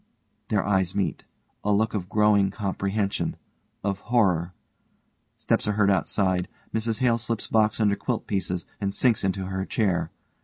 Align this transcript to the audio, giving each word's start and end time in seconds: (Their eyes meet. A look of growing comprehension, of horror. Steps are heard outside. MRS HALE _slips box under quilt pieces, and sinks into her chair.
(Their 0.47 0.65
eyes 0.65 0.95
meet. 0.95 1.25
A 1.63 1.71
look 1.71 1.93
of 1.93 2.09
growing 2.09 2.49
comprehension, 2.49 3.35
of 3.83 3.99
horror. 3.99 4.51
Steps 5.37 5.67
are 5.67 5.73
heard 5.73 5.91
outside. 5.91 6.47
MRS 6.73 6.97
HALE 7.01 7.17
_slips 7.19 7.47
box 7.51 7.79
under 7.79 7.95
quilt 7.95 8.25
pieces, 8.25 8.65
and 8.79 8.95
sinks 8.95 9.23
into 9.23 9.45
her 9.45 9.63
chair. 9.63 10.09